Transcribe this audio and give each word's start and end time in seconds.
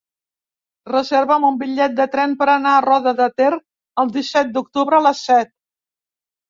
Reserva'm 0.91 1.45
un 1.49 1.59
bitllet 1.59 1.93
de 1.99 2.09
tren 2.15 2.35
per 2.41 2.49
anar 2.55 2.73
a 2.79 2.81
Roda 2.89 3.15
de 3.23 3.31
Ter 3.43 3.53
el 4.05 4.13
disset 4.19 4.53
d'octubre 4.59 5.01
a 5.03 5.09
les 5.11 5.27
set. 5.31 5.59